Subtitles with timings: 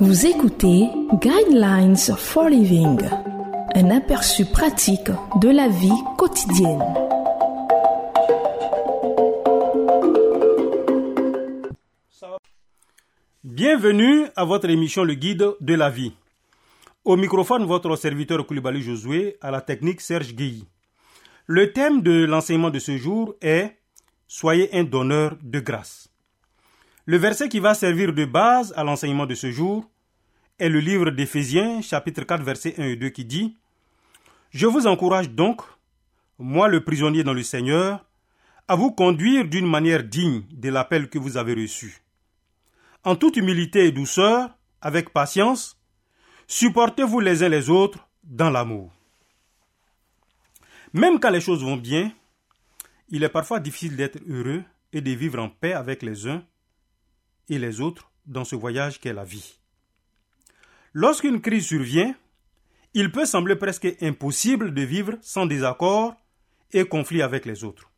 [0.00, 3.00] Vous écoutez Guidelines for Living,
[3.74, 6.84] un aperçu pratique de la vie quotidienne.
[13.42, 16.12] Bienvenue à votre émission Le Guide de la vie.
[17.04, 20.64] Au microphone, votre serviteur Koulibaly Josué, à la technique Serge Guilly.
[21.46, 23.76] Le thème de l'enseignement de ce jour est
[24.28, 26.08] Soyez un donneur de grâce.
[27.08, 29.88] Le verset qui va servir de base à l'enseignement de ce jour
[30.58, 33.56] est le livre d'Éphésiens, chapitre 4, verset 1 et 2, qui dit
[34.50, 35.62] Je vous encourage donc,
[36.38, 38.04] moi le prisonnier dans le Seigneur,
[38.68, 42.02] à vous conduire d'une manière digne de l'appel que vous avez reçu.
[43.04, 44.50] En toute humilité et douceur,
[44.82, 45.80] avec patience,
[46.46, 48.92] supportez-vous les uns les autres dans l'amour.
[50.92, 52.12] Même quand les choses vont bien,
[53.08, 54.62] il est parfois difficile d'être heureux
[54.92, 56.42] et de vivre en paix avec les uns
[57.48, 59.58] et les autres dans ce voyage qu'est la vie.
[60.92, 62.14] Lorsqu'une crise survient,
[62.94, 66.14] il peut sembler presque impossible de vivre sans désaccord
[66.72, 67.90] et conflit avec les autres.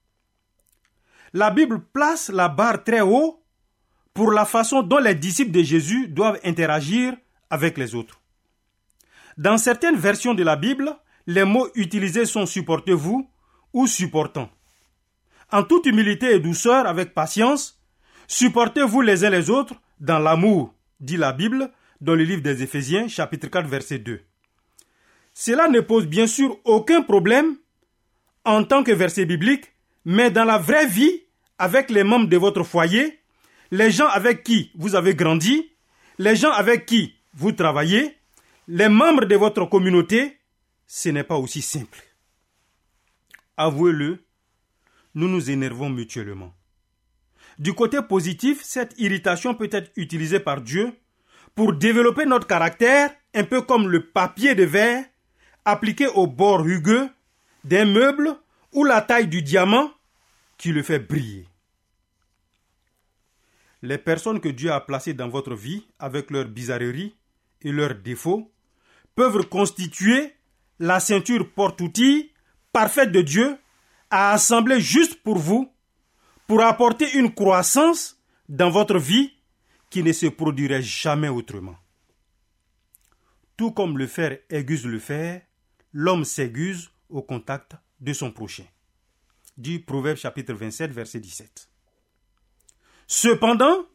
[1.32, 3.42] La Bible place la barre très haut
[4.14, 7.16] pour la façon dont les disciples de Jésus doivent interagir
[7.48, 8.20] avec les autres.
[9.36, 10.94] Dans certaines versions de la Bible,
[11.26, 13.30] les mots utilisés sont supportez-vous
[13.72, 14.50] ou supportant.
[15.52, 17.80] En toute humilité et douceur, avec patience,
[18.31, 21.69] Supportez-vous les uns les autres dans l'amour, dit la Bible
[22.00, 24.20] dans le livre des Éphésiens, chapitre 4, verset 2.
[25.34, 27.56] Cela ne pose bien sûr aucun problème
[28.45, 29.73] en tant que verset biblique,
[30.05, 31.25] mais dans la vraie vie,
[31.58, 33.19] avec les membres de votre foyer,
[33.73, 35.69] les gens avec qui vous avez grandi,
[36.19, 38.17] les gens avec qui vous travaillez,
[38.69, 40.39] les membres de votre communauté,
[40.86, 42.01] ce n'est pas aussi simple.
[43.56, 44.25] Avouez-le,
[45.17, 46.55] nous nous énervons mutuellement.
[47.61, 50.95] Du côté positif, cette irritation peut être utilisée par Dieu
[51.55, 55.05] pour développer notre caractère, un peu comme le papier de verre
[55.67, 57.11] appliqué au bord rugueux
[57.64, 58.34] d'un meuble
[58.73, 59.90] ou la taille du diamant
[60.57, 61.46] qui le fait briller.
[63.83, 67.14] Les personnes que Dieu a placées dans votre vie avec leurs bizarreries
[67.61, 68.51] et leurs défauts
[69.14, 70.34] peuvent constituer
[70.79, 72.33] la ceinture porte-outil
[72.73, 73.58] parfaite de Dieu
[74.08, 75.70] à assembler juste pour vous
[76.50, 79.30] pour apporter une croissance dans votre vie
[79.88, 81.77] qui ne se produirait jamais autrement.
[83.56, 85.42] Tout comme le fer aiguise le fer,
[85.92, 88.64] l'homme s'aiguise au contact de son prochain.
[89.56, 91.68] Du Proverbe chapitre 27, verset 17.
[93.06, 93.86] Cependant,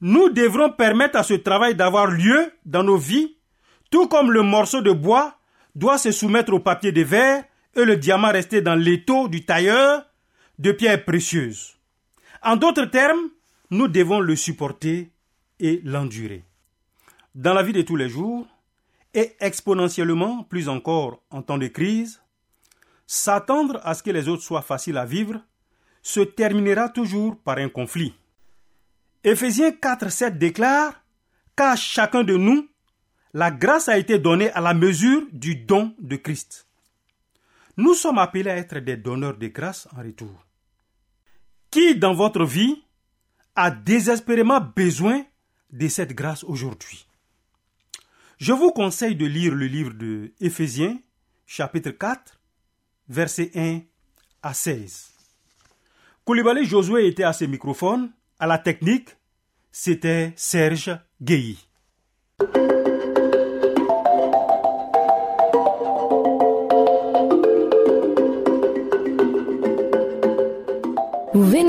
[0.00, 3.36] nous devrons permettre à ce travail d'avoir lieu dans nos vies,
[3.92, 5.38] tout comme le morceau de bois
[5.76, 7.44] doit se soumettre au papier de verre
[7.76, 10.04] et le diamant rester dans l'étau du tailleur
[10.58, 11.73] de pierres précieuses.
[12.44, 13.30] En d'autres termes,
[13.70, 15.10] nous devons le supporter
[15.60, 16.44] et l'endurer.
[17.34, 18.46] Dans la vie de tous les jours,
[19.14, 22.20] et exponentiellement plus encore en temps de crise,
[23.06, 25.40] s'attendre à ce que les autres soient faciles à vivre
[26.02, 28.14] se terminera toujours par un conflit.
[29.22, 31.02] Éphésiens 4, 7 déclare
[31.56, 32.68] qu'à chacun de nous,
[33.32, 36.68] la grâce a été donnée à la mesure du don de Christ.
[37.78, 40.44] Nous sommes appelés à être des donneurs de grâce en retour.
[41.74, 42.84] Qui dans votre vie
[43.56, 45.24] a désespérément besoin
[45.72, 47.08] de cette grâce aujourd'hui?
[48.38, 51.00] Je vous conseille de lire le livre de Éphésiens,
[51.46, 52.40] chapitre 4,
[53.08, 53.80] versets 1
[54.44, 55.10] à 16.
[56.24, 59.08] Koulibaly Josué était à ses microphones, à la technique,
[59.72, 61.58] c'était Serge Guéhi.